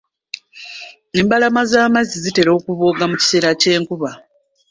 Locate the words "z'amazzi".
1.71-2.15